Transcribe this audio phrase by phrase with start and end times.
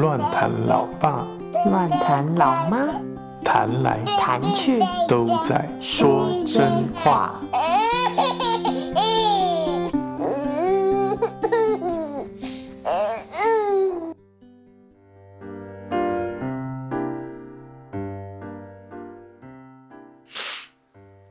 [0.00, 1.24] 乱弹老爸，
[1.70, 2.88] 乱弹老妈，
[3.44, 7.34] 弹来弹去都在说真话。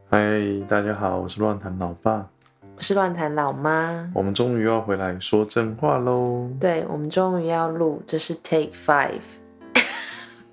[0.09, 0.19] 嗨，
[0.67, 2.25] 大家好，我是乱弹老爸，
[2.81, 4.09] 我是乱谈老妈。
[4.11, 6.49] 我们终于要回来说真话喽。
[6.59, 9.21] 对，我们终于要录，这是 Take Five，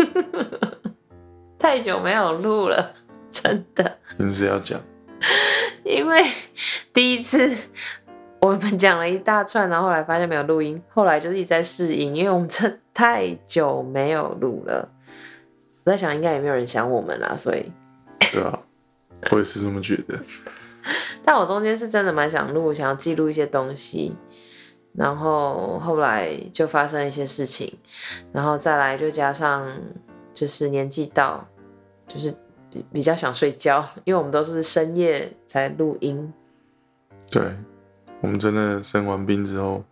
[1.59, 2.93] 太久没有录了，
[3.31, 3.97] 真的。
[4.19, 4.79] 硬是要讲，
[5.87, 6.23] 因为
[6.93, 7.51] 第一次
[8.43, 14.87] 我们讲了一大串，然后后来发现没有录音，后来就是一直在试音，因为我们真太久没有录了。
[15.85, 17.73] 我在想，应该也没有人想我们啦，所以。
[18.31, 18.59] 对啊，
[19.31, 20.21] 我也是这么觉得。
[21.25, 24.15] 但我中间是真的蛮想录，想要记录一些东西，
[24.95, 27.73] 然后后来就发生一些事情，
[28.33, 29.71] 然后再来就加上
[30.33, 31.47] 就是年纪到，
[32.07, 32.35] 就是
[32.71, 36.33] 比比较想睡觉，因为我们都是深夜才录音。
[37.31, 37.43] 对，
[38.21, 39.85] 我们真的生完病之后，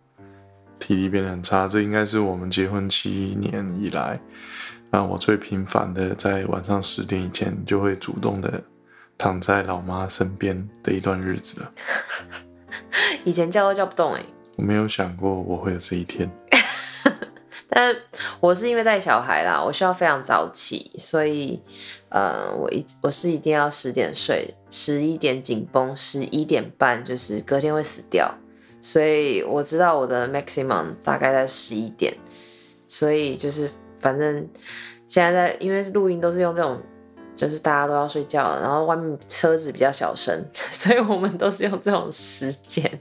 [0.79, 4.19] 体力变得很差，这应该是我们结婚七年以来，
[4.89, 8.61] 啊，我最频繁的在晚上十点以前就会主动的
[9.17, 11.71] 躺在老妈身边的一段日子了。
[13.25, 14.23] 以前叫都叫不动哎、
[14.57, 16.29] 我没有想过我会有这一天。
[17.69, 17.95] 但
[18.39, 21.61] 我是因为带小孩啦，我需要非常早起，所以
[22.09, 28.33] 呃，我一我是一定要十点睡，十一点紧绷，十一点半就是隔天会死掉，
[28.81, 32.13] 所以我知道我的 maximum 大概在十一点，
[32.87, 34.47] 所以就是反正
[35.07, 36.81] 现在在因为录音都是用这种。
[37.37, 42.99] 就是大家都要睡觉了，然后外面车子比较小声， 所以我们都是用这种时间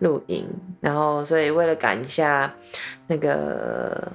[0.00, 0.46] 录音，
[0.80, 2.54] 然后所以为了赶一下
[3.06, 4.12] 那个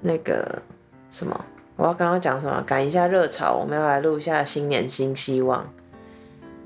[0.00, 0.62] 那个
[1.10, 1.44] 什么，
[1.76, 2.62] 我要刚刚讲什么？
[2.62, 5.58] 赶一下热潮，我们要来录一下新年新希望，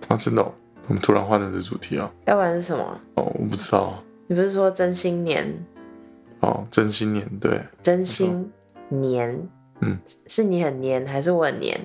[0.08, 0.52] 啊，真的、哦，
[0.88, 2.10] 我们突然换了这主题啊？
[2.26, 2.84] 要不然是什么？
[3.14, 4.02] 哦，我不知道啊。
[4.26, 5.50] 你不是说真新年？
[6.40, 8.52] 哦，真新年对，真心
[8.90, 9.48] 年？
[9.80, 11.78] 嗯，是你很黏还是我很黏？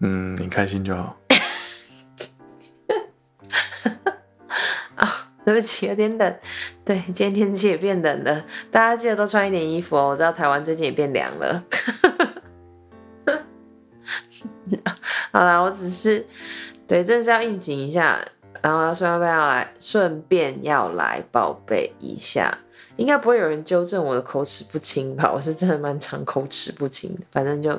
[0.00, 1.16] 嗯，你开心就好。
[5.44, 6.38] 对不起，有点冷。
[6.84, 10.10] 对，今天天气也变冷了，大家记得多穿一点衣服哦。
[10.10, 11.64] 我知道台湾最近也变凉了。
[15.32, 16.24] 好啦，我只是
[16.86, 18.18] 对，真的是要应景一下，
[18.62, 22.56] 然后顺便要来，顺便要来报备一下。
[22.96, 25.30] 应该不会有人纠正我的口齿不清吧？
[25.32, 27.70] 我是真的蛮常口齿不清的，反正就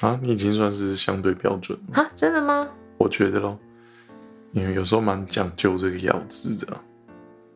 [0.00, 2.68] 啊，你已经算是相对标准了，啊，真的吗？
[2.98, 3.56] 我觉得咯，
[4.52, 6.82] 因为有时候蛮讲究这个咬字的啊，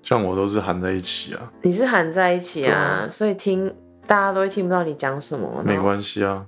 [0.03, 3.75] 像我都是含在一起啊，你是含在一起啊，所以听
[4.07, 5.63] 大家都会听不到你讲什么。
[5.63, 6.47] 没系，关系啊，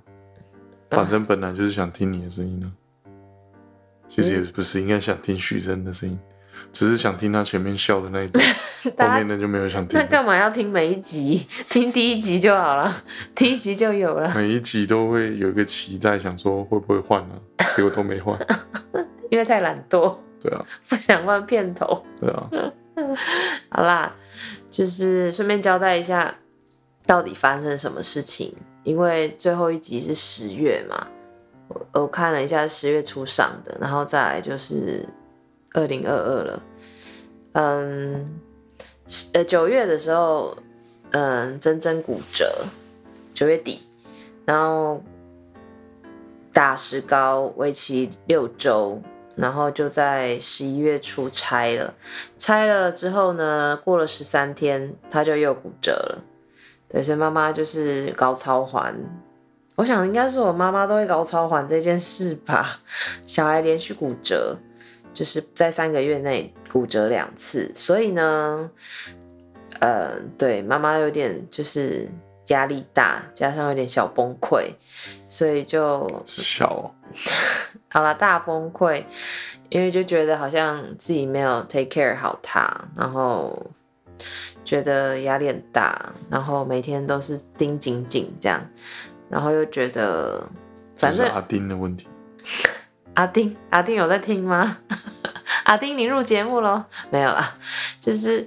[0.88, 2.72] 反正本来就是想听你的声音啊。
[4.08, 6.18] 其实也不是，应该想听徐真的声音，
[6.72, 8.44] 只是想听他前面笑的那一段，
[8.98, 10.08] 后面的就没有想听那了。
[10.08, 11.46] 干嘛要听每一集？
[11.68, 13.02] 听第一集就好了，
[13.34, 17.34] 第一集就有了，每一集都会有一个期待，想说会不会换啊，
[17.76, 18.38] 结果都没换。
[19.30, 22.04] 因为太懒惰，对啊，不想换片头。
[22.20, 22.48] 对啊，
[23.70, 24.14] 好啦，
[24.70, 26.32] 就是顺便交代一下，
[27.04, 28.54] 到底发生什么事情。
[28.84, 31.06] 因为最后一集是十月嘛，
[31.92, 35.06] 我看了一下十月初上的，然后再来就是
[35.72, 36.62] 二零二二了。
[37.52, 38.40] 嗯，
[39.32, 40.56] 呃九月的时候，
[41.10, 42.64] 嗯，真真骨折，
[43.32, 43.80] 九月底，
[44.44, 45.02] 然后
[46.52, 49.00] 打石膏，为期六周，
[49.36, 51.94] 然后就在十一月初拆了。
[52.38, 56.24] 拆了之后呢，过了十三天，他就又骨折了。
[56.88, 58.94] 对，所以妈妈就是高超环。
[59.76, 62.80] 我想应该是我妈妈都会搞超环这件事吧。
[63.26, 64.56] 小孩连续骨折，
[65.12, 68.70] 就是在三个月内骨折两次，所以呢，
[69.80, 72.08] 呃，对妈妈有点就是
[72.48, 74.68] 压力大，加上有点小崩溃，
[75.28, 76.90] 所以就是小哦
[77.90, 79.02] 好了，大崩溃，
[79.70, 83.70] 因为就觉得好像自己没有 take care 好他，然后
[84.64, 88.60] 觉得压力很大，然后每天都是盯紧紧这样，
[89.28, 90.42] 然后又觉得
[90.96, 92.08] 反正是阿丁的问题。
[93.14, 94.78] 阿丁，阿丁有在听吗？
[95.64, 96.84] 阿丁，你入节目喽？
[97.10, 97.54] 没有啦，
[98.00, 98.46] 就是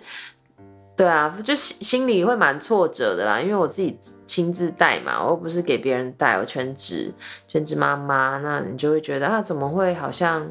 [0.96, 7.14] 对啊，就心心里会蛮挫折的啦，因为我自己亲自带嘛，我又不是给别人带，我全职
[7.48, 10.48] 全职妈妈，那你就会觉得啊，怎么会好像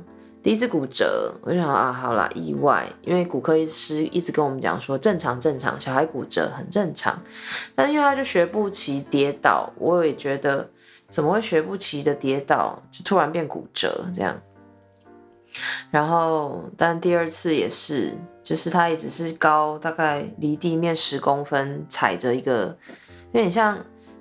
[0.46, 7.20] 第一次骨折，我就想啊，好啦，意外，因为骨科医师一直跟我们讲说正常正常，小孩骨折很正常，
[7.74, 10.70] 但是因为他就学步骑跌倒，我也觉得
[11.08, 14.40] 怎么会学步骑的跌倒就突然变骨折这样。
[15.90, 18.12] 然后，但第二次也是，
[18.44, 22.66] 就是他也只是高大概离地面十公分，踩着一个
[23.32, 23.76] 有点像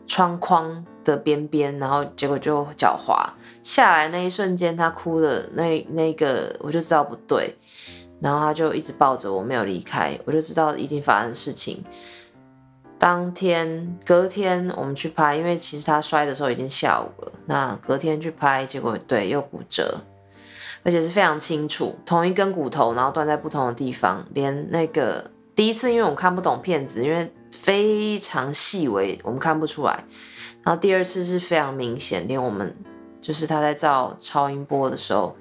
[0.08, 7.56] 窗框的边边，然后结果就脚滑下来那一瞬间，他哭的那那个我就知道不对，
[8.20, 11.84] 然后他就一直抱着我没有离开，我就知道一定发生事情。
[12.98, 20.00] 当天隔天我们去拍，因为其实他摔的时候已经下午了，那隔天去拍，结果对又骨折。
[20.84, 30.04] 而且是非常清楚，同一根骨头，然后断在不同的地方，连那个第一次，因为我看不懂片子，因为非常细微，我们看不出来。
[30.64, 32.76] 然后第二次是非常明显，连我们
[33.22, 35.36] 就是他在照超音波的时候，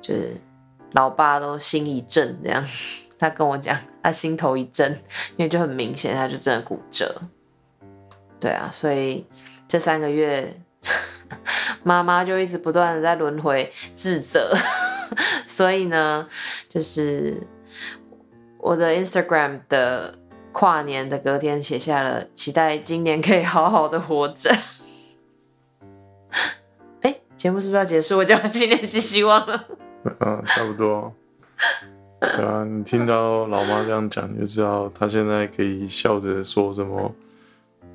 [0.00, 0.36] 就是
[0.92, 2.66] 老爸都心一震，这样
[3.18, 4.90] 他跟我讲，他心头一震，
[5.36, 7.22] 因为就很明显，他就真的骨折。
[8.38, 9.26] 对啊，所以
[9.66, 10.60] 这三个月。
[11.84, 14.52] 妈妈就一直不断的在轮回自责，
[15.46, 16.26] 所以呢，
[16.68, 17.46] 就是
[18.58, 20.18] 我的 Instagram 的
[20.52, 24.54] 跨年的隔天写下了期待今年可以好好的活着。
[27.02, 28.18] 哎，节目是不是要结束？
[28.18, 29.64] 我讲新年新希望了。
[30.20, 31.12] 嗯，差不多。
[32.20, 37.14] 对啊，你听到老妈这样讲，你就知道她现在可以笑着说什么。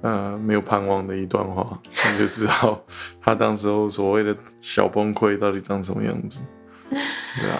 [0.01, 1.79] 呃，没有盼望的一段话，
[2.11, 2.79] 你就知道
[3.21, 6.45] 她当时候所谓的小崩溃到底长什么样子。
[6.89, 7.59] 对啊，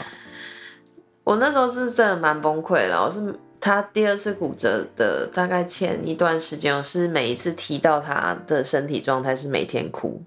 [1.23, 3.01] 我那时候是真的蛮崩溃的。
[3.01, 3.33] 我是
[3.65, 10.21] 他第二次骨折的大概前一段时间，我是每一次提到他的身体状态是每天哭。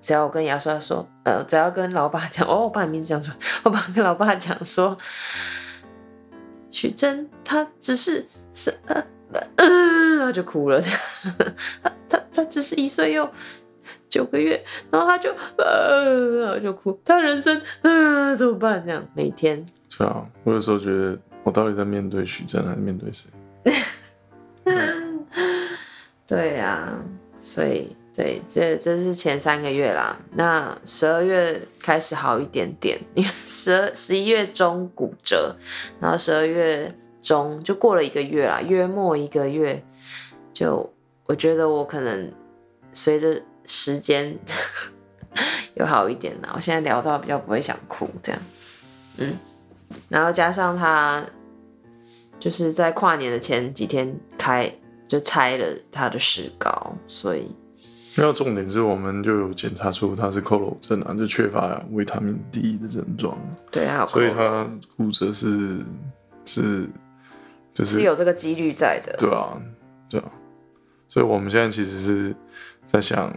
[0.00, 4.96] 只要我跟牙刷说，呃，只要跟老爸讲，哦，我把你名字讲出来，我把跟老爸讲说，
[6.70, 9.04] 许真他只是是呃。
[9.56, 10.80] 嗯，然后就哭了。
[10.80, 13.28] 他他他只是一岁又
[14.08, 16.98] 九个月，然后他就呃，然后就哭。
[17.04, 18.82] 他人生嗯怎么办？
[18.86, 19.62] 这样每天。
[19.98, 23.30] 对啊，我有时候觉得我到底在面对徐峥还是面对谁？
[26.26, 26.92] 对呀，
[27.40, 30.16] 所以对，这这是前三个月啦。
[30.32, 35.56] 那十二月开始好一点点， 因为十二十一月中骨折，
[36.00, 36.94] 然后十二月。
[37.22, 39.80] 中就过了一个月啦，约莫一个月，
[40.52, 40.92] 就
[41.24, 42.32] 我觉得我可能
[42.92, 44.36] 随着时间
[45.74, 46.52] 有好一点啦。
[46.56, 48.42] 我现在聊到比较不会想哭这样，
[49.18, 49.38] 嗯，
[50.08, 51.24] 然后加上他
[52.38, 54.72] 就是在跨年的前几天开
[55.06, 57.54] 就拆了他的石膏，所以
[58.16, 63.36] 那重点是我们就有检查出他是佝偻症啊，就缺乏维他命 D 的症状，
[63.70, 65.78] 对啊，所以他骨折是
[66.44, 66.88] 是。
[67.74, 69.58] 就是有这个几率在的，对啊，
[70.06, 70.30] 对啊，
[71.08, 72.36] 所以我们现在其实是
[72.86, 73.34] 在想，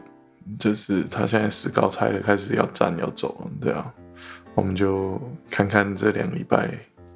[0.60, 3.94] 就是他现在石膏拆了，开始要站要走了，对啊，
[4.56, 5.20] 我们就
[5.52, 6.68] 看看这两礼拜，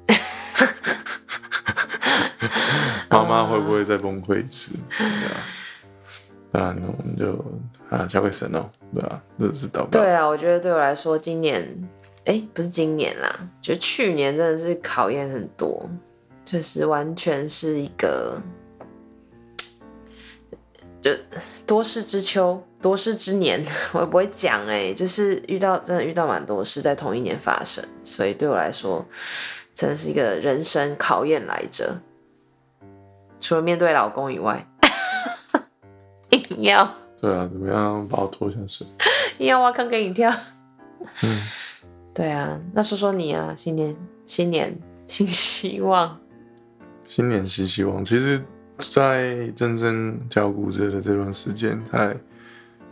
[3.10, 5.42] 妈妈会不会再崩溃一次，对啊，
[6.52, 7.44] 当然我们就
[7.88, 9.86] 啊交给神哦，对啊，这是祷告。
[9.86, 11.66] 对啊，我觉得对我来说，今年，
[12.26, 15.88] 哎，不是今年啦，就去年真的是考验很多。
[16.42, 18.36] 就是完全是一个，
[21.00, 21.10] 就
[21.66, 29.04] 多事之秋，多事之年， 我也不会讲哎，就是遇到真的遇到蛮多事在同一年发生，所以对我来说，
[29.74, 31.96] 真的是一个人生考验来着。
[33.38, 34.66] 除了面对老公以外，
[36.30, 38.86] 硬要对啊，怎么样把我拖下水？
[39.38, 40.30] 硬要挖坑给你跳。
[41.22, 41.40] 嗯，
[42.14, 46.20] 对啊，那说说你啊，新年新年新希望。
[47.08, 48.38] 新年新希望，其实，
[48.80, 52.16] 在真正教骨折的这段时间，才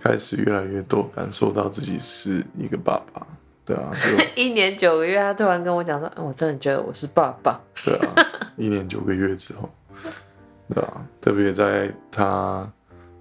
[0.01, 3.27] 开始越来越多感受到自己是一个爸爸，
[3.65, 3.91] 对啊，
[4.37, 8.15] 一年九个月，他突然跟我讲说：“我真的觉得我是爸爸。”对啊，
[8.57, 9.69] 一年九个月之后，
[10.73, 12.71] 对啊，特别在他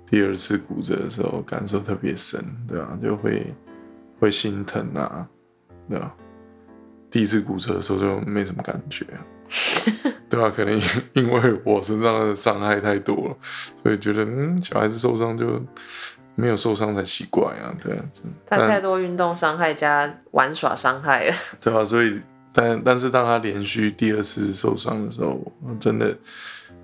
[0.09, 3.53] 第二次骨折的时候，感受特别深，对啊，就会
[4.19, 5.27] 会心疼啊，
[5.89, 6.13] 对啊，
[7.09, 9.05] 第一次骨折的时候就没什么感觉。
[10.29, 10.79] 对啊，可能
[11.13, 13.37] 因为我身上的伤害太多了，
[13.81, 15.61] 所以觉得嗯，小孩子受伤就
[16.35, 18.03] 没有受伤才奇怪啊，对啊，
[18.45, 21.35] 他太多运动伤害加玩耍伤害了。
[21.61, 26.15] 对啊，所以但但是当他连续第二次受伤的时候，我真的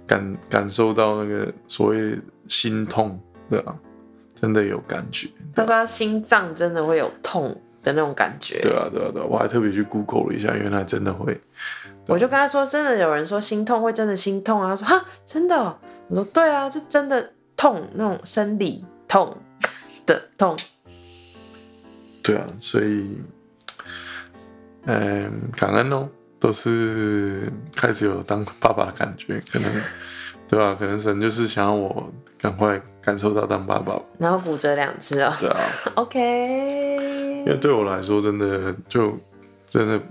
[0.07, 2.17] 感感受到那个所谓
[2.47, 3.75] 心痛，对啊，
[4.33, 5.27] 真的有感觉。
[5.55, 7.55] 他说他心脏真的会有痛。
[7.83, 8.59] 的那种感觉。
[8.61, 11.39] 对啊，对啊，对啊，我还特别去 Google 了一下，原来真的会。
[12.07, 15.77] 我就跟他说，真的有人说心痛会真的心痛啊，他说哈，真的哦、
[16.09, 19.37] 我说对啊，就真的痛，那种生理痛
[20.05, 20.57] 的痛。
[22.21, 23.21] 对啊，所以，
[24.85, 26.09] 嗯，感恩哦，
[26.39, 29.71] 都是开始有当爸爸的感觉，可能，
[30.47, 32.11] 对吧、可能神就是想要我
[32.43, 33.97] 赶快感受到当爸爸。
[34.19, 35.33] 然后骨折两只哦。
[35.39, 35.59] 对啊，，
[35.95, 39.17] OK，因为对我来说，真的就
[39.65, 40.01] 真的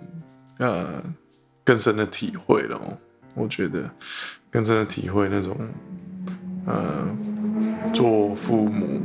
[0.56, 1.02] 呃
[1.62, 2.96] 更深的体会了、哦。
[3.34, 3.82] 我觉得
[4.50, 5.54] 更深的体会那种
[6.66, 7.06] 呃
[7.92, 9.00] 做父母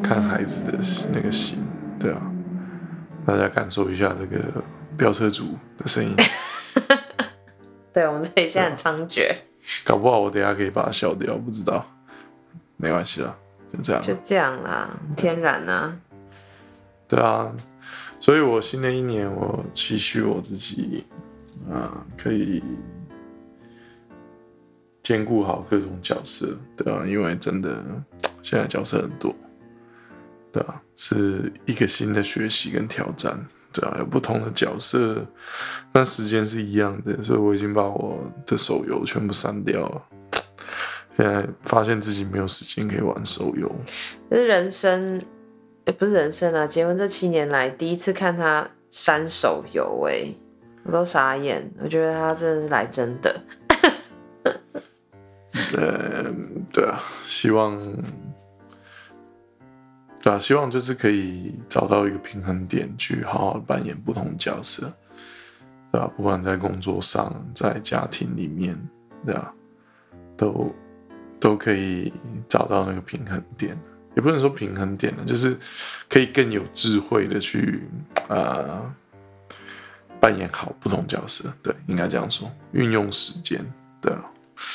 [0.00, 0.78] 看孩子的
[1.12, 1.58] 那个心，
[1.98, 2.22] 对啊，
[3.26, 4.38] 大家感受一下这个
[4.96, 6.14] 飙车族的声音，
[7.92, 9.34] 对我们这里现在很猖獗，
[9.84, 11.84] 搞不好我等下可以把它消掉，不知道，
[12.80, 13.36] 没关系了，
[13.72, 14.00] 就这样。
[14.02, 15.94] 就这样啦，天然啊，
[17.06, 17.52] 对啊，
[18.18, 21.04] 所以我新的一年，我期许我自己，
[21.70, 22.62] 啊、可以
[25.02, 27.84] 兼顾好各种角色，对啊，因为真的
[28.42, 29.34] 现在角色很多，
[30.50, 33.38] 对啊，是一个新的学习跟挑战，
[33.72, 35.26] 对啊，有不同的角色，
[35.92, 40.02] 但时间是一样的，所以我已经把我的手游全部删掉了。
[41.16, 43.70] 现在发现自己没有时间可以玩手游，
[44.30, 45.20] 这是人生，
[45.86, 50.32] 也不是人生啊，结婚这七年来第一次看他删手游，哎，
[50.84, 53.42] 我都傻眼，我觉得他真的是来真的。
[55.76, 56.32] 呃，
[56.72, 57.76] 对啊，希望，
[60.22, 64.90] 对啊，希望就是可以找到一个平衡点，去好好扮演不同的角色，
[65.92, 68.78] 对啊，不管在工作上，在家庭里面，
[69.26, 69.52] 对啊，
[70.36, 70.72] 都
[71.40, 72.12] 都可以
[72.46, 73.76] 找到那个平衡点，
[74.14, 75.56] 也不能说平衡点了，就是
[76.08, 77.82] 可以更有智慧的去
[78.28, 78.80] 呃
[80.20, 83.64] 扮演好不同角色，对，应该这样说，运用时间，
[84.00, 84.24] 对啊。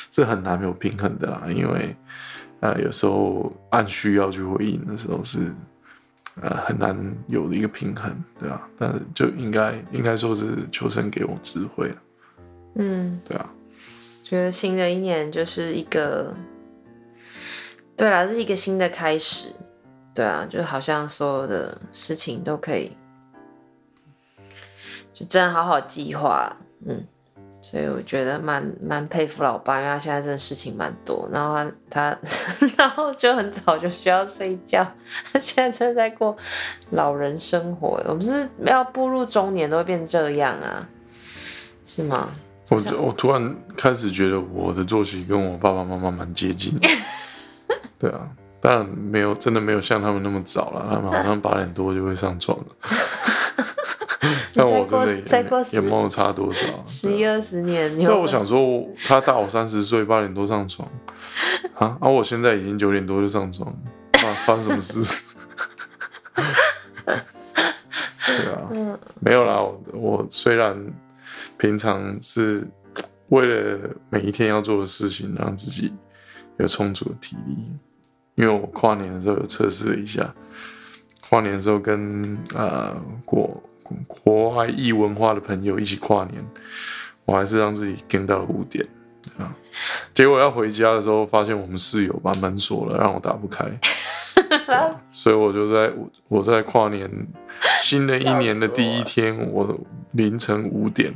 [0.09, 1.95] 是很难有平衡的啦，因为
[2.59, 5.53] 呃有时候按需要去回应的时候是
[6.41, 11.95] 呃很难有的一个平衡，对啊，但是就应该应该说是求生给我智慧了，
[12.77, 13.47] 嗯，对啊，
[14.23, 16.35] 觉得新的一年就是一个，
[17.97, 19.47] 对啦，是一个新的开始。
[20.13, 22.95] 对啊，就好像所有的事情都可以，
[25.13, 26.55] 就真的好好计划。
[26.87, 27.05] 嗯，
[27.61, 31.55] 所以我觉得蛮蛮佩服老爸，因为他现在真的事情蛮多，然后
[31.89, 34.85] 他他 然后就很早就需要睡觉，
[35.33, 36.35] 他现在正在过
[36.91, 38.01] 老人生活。
[38.07, 40.87] 我们是要步入中年都会变这样啊，
[41.85, 42.29] 是吗？
[42.69, 46.87] 我我突然开始觉得我的作息跟我爸爸妈妈蛮接近的，
[47.97, 52.65] 对啊，当然没有真的没有像他们那么早了，他们好像八点多就会上床了。
[54.55, 56.65] 但我真的再过十也也没有差多少。
[56.87, 60.89] 十一二十年，你对，我想说，他大我三十岁，八点多上床，
[61.75, 63.71] 啊，啊，我现在已经九点多就上床，
[64.13, 65.25] 发发生什么事？
[68.25, 68.67] 对啊，
[69.19, 70.75] 没有啦，我我虽然
[71.57, 72.67] 平常是
[73.29, 75.93] 为了每一天要做的事情，让自己
[76.57, 77.57] 有充足的体力，
[78.35, 80.33] 因为我跨年的时候有测试了一下，
[81.29, 83.63] 跨年的时候跟呃国
[84.07, 86.45] 国外异文化的朋友一起跨年，
[87.25, 88.85] 我还是让自己跟到了五点
[89.37, 89.55] 啊。
[90.13, 93.65] 结果要回家的时候，发现我们室友把门锁了，让我打不开，
[95.11, 97.09] 所以我就在我我在跨年
[97.79, 99.77] 新的一年的第一天，我
[100.11, 101.13] 凌晨五点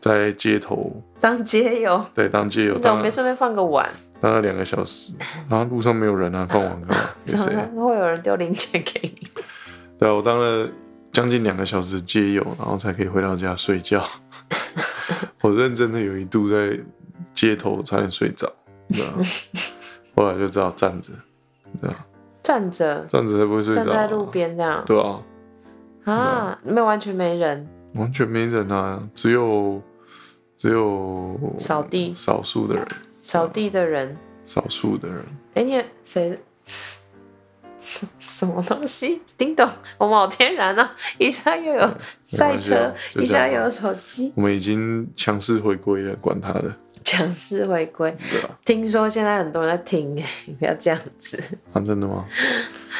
[0.00, 3.90] 在街头当街友，对当街友你怎么当没顺便放个碗？
[4.24, 5.12] 当了两个小时，
[5.50, 7.10] 然后路上没有人啊，放完干嘛？
[7.26, 7.68] 给谁啊？
[7.76, 9.28] 会有人丢零钱给你？
[9.98, 10.66] 对啊，我当了
[11.12, 14.02] 将近两个小时街友，然后才可以回到家睡觉。
[15.42, 16.80] 我认真的有一度在
[17.34, 18.50] 街头差点睡着，
[18.88, 19.12] 对啊，
[20.16, 21.12] 后来就只好站着，
[21.78, 22.06] 对啊，
[22.42, 23.84] 站着，站着才不会睡着、啊。
[23.84, 25.20] 站在路边这样对啊，
[26.04, 29.82] 啊，没有完全没人，完全没人啊，只有
[30.56, 32.88] 只有扫地少数的人，
[33.24, 34.14] 扫地的人。
[34.44, 35.24] 少数的人。
[35.54, 36.38] 哎、你谁？
[37.80, 39.22] 什什么东西？
[39.38, 39.66] 叮咚，
[39.96, 40.94] 我们好天然啊！
[41.16, 46.70] 一下又有赛车，一下又有手机，我们已经强势回归了，管他的，
[47.02, 48.14] 强势回归。
[48.30, 51.42] 对啊，听说现在很多人在听，哎，你不要这样子。
[51.72, 52.26] 啊，真的吗？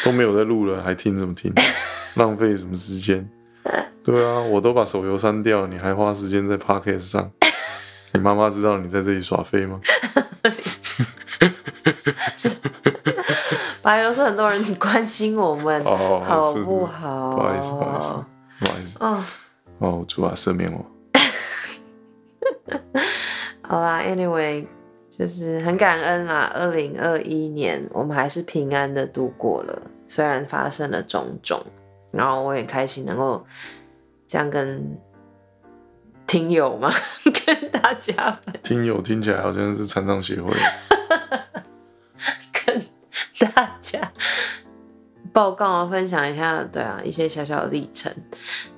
[0.04, 1.52] 都没有在录了，还听什么听？
[2.16, 3.28] 浪费什么时间？
[4.02, 7.31] 对啊，我都把手游删掉，你还花时间在 Podcast 上？
[8.14, 9.80] 你妈妈知道你在这里耍飞吗？
[13.83, 17.33] 本来都是很多人关心我们，哦，好不好？
[17.33, 18.12] 不好意思不好意思
[18.61, 18.99] 不好意思。
[19.00, 19.25] 哦，
[19.78, 20.87] 哦，主啊，赦免我。
[23.62, 24.64] 好啦，Anyway，
[25.11, 26.50] 就是很感恩啦。
[26.54, 31.61] 二零二一年我们还是平安的度过了，虽然发生了种种，
[32.12, 33.44] 然后我也开心能够
[34.26, 34.97] 这样跟
[36.26, 36.93] 听友吗，
[37.47, 40.52] 跟大家听友听起来好像是残障协会。
[42.66, 42.85] 跟
[43.38, 44.00] 大家
[45.33, 48.12] 报告啊，分享一下，对啊，一些小小的历程。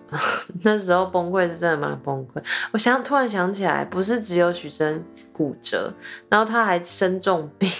[0.62, 2.42] 那时候崩溃是真的蛮崩溃。
[2.72, 5.92] 我想突然想起来，不是只有许生骨折，
[6.28, 7.70] 然后他还生重病，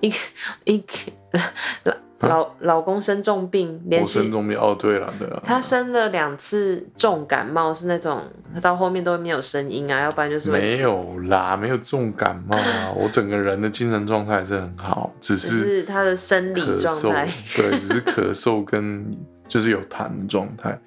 [0.00, 0.16] 一个
[0.64, 1.96] 一个
[2.28, 8.22] 老老老公生重病，连我生重病哦，对了，对了，他生了两次重感冒，是那种
[8.54, 19.06] 他到后面都没有声音啊，要不然就是没有啦，没有重感冒啊， 我整个人的精神状态还是很好，只只是是他的生理状态。，对，只是咳嗽跟
[19.46, 20.78] 就是有痰的状态，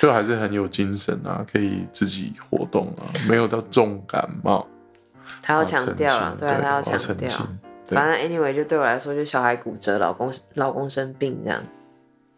[0.00, 4.66] 就还是很有精神啊，可以自己活动啊，没有到重感冒。
[5.42, 7.28] 他要强调了，对啊，他要我强调。
[7.86, 11.62] 反正 anyway，就对我来说，就小孩骨折，老公老公生病这样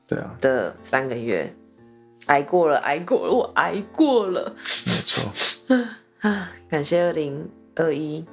[0.07, 1.53] 对啊，的三个月，
[2.27, 4.55] 挨过了，挨过了，我挨过了
[4.87, 5.31] 没错，
[6.21, 6.51] 啊！
[6.69, 8.25] 感谢二零二一，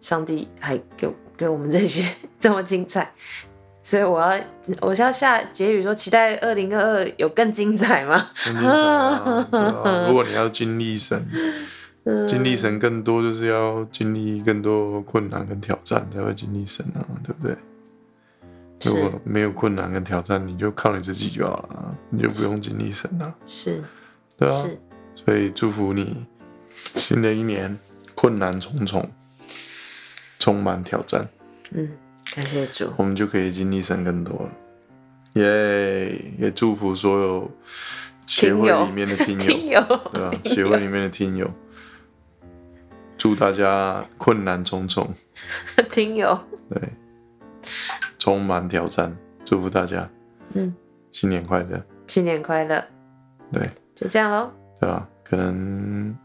[0.00, 3.12] 上帝还给给我们这些这么精彩，
[3.82, 4.38] 所以我要
[4.80, 8.30] 我是要下结语说，期待二零二二有更精彩吗？
[8.34, 10.96] 很精彩啊啊 如果你要经历
[12.04, 17.56] 神，经历神更多，就是要经历更多困难跟挑战，才会经历神啊，对不对？
[18.82, 23.84] 如果没有困难跟挑战，你就靠你自己就好了，你就不用经历神了，是
[24.38, 24.52] 对啊。
[24.52, 24.78] 是，
[25.14, 26.24] 所以祝福你，
[26.94, 27.78] 新的一年
[28.14, 29.10] 困难重重，
[30.38, 31.28] 充满挑战，
[31.72, 31.90] 嗯，
[32.34, 34.50] 感谢主，我们就可以经历神更多了。
[35.34, 37.50] 耶、也祝福所有
[38.26, 39.80] 协 会里面的听友，听友，
[40.12, 40.32] 对吧？
[40.44, 41.48] 协会里面的听友，
[43.20, 45.06] 祝大家困难重重，
[45.92, 46.80] 听友，对，
[48.18, 50.08] 充满挑战，祝福大家。
[50.54, 50.74] 嗯，
[51.12, 52.82] 新年快乐，新年快乐，
[53.52, 53.68] 对。
[53.94, 54.50] 就这样喽。
[54.80, 55.06] 对吧？
[55.22, 56.16] 可能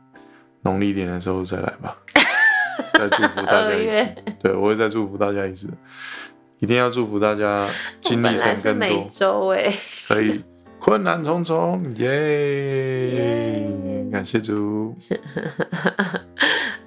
[0.61, 1.97] 农历年的时候再来吧，
[2.97, 4.15] 再祝福大家一次。
[4.41, 5.67] 对，我会再祝福大家一次，
[6.59, 7.67] 一定要祝福大家
[7.99, 8.87] 经历本来神更多。
[8.87, 9.73] 每多，周哎，
[10.07, 10.41] 可以
[10.79, 13.69] 困难重重，耶！
[14.09, 14.97] 感谢主。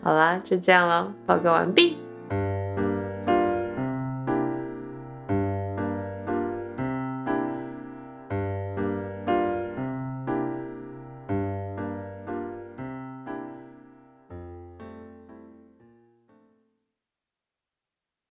[0.09, 1.99] 好啦，就这样喽，报告完毕。